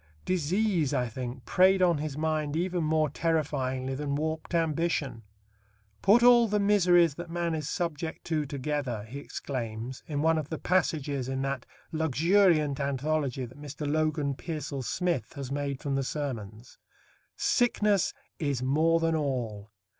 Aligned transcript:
Disease, 0.25 0.95
I 0.95 1.07
think, 1.07 1.45
preyed 1.45 1.79
on 1.83 1.99
his 1.99 2.17
mind 2.17 2.55
even 2.55 2.83
more 2.83 3.07
terrifyingly 3.07 3.93
than 3.93 4.15
warped 4.15 4.55
ambition. 4.55 5.21
"Put 6.01 6.23
all 6.23 6.47
the 6.47 6.59
miseries 6.59 7.13
that 7.13 7.29
man 7.29 7.53
is 7.53 7.69
subject 7.69 8.25
to 8.25 8.47
together," 8.47 9.03
he 9.03 9.19
exclaims 9.19 10.01
in 10.07 10.23
one 10.23 10.39
of 10.39 10.49
the 10.49 10.57
passages 10.57 11.29
in 11.29 11.43
that 11.43 11.67
luxuriant 11.91 12.79
anthology 12.79 13.45
that 13.45 13.61
Mr. 13.61 13.87
Logan 13.87 14.33
Pearsall 14.33 14.81
Smith 14.81 15.33
has 15.33 15.51
made 15.51 15.79
from 15.79 15.93
the 15.93 16.03
Sermons; 16.03 16.79
"sickness 17.37 18.11
is 18.39 18.63
more 18.63 18.99
than 18.99 19.13
all 19.15 19.69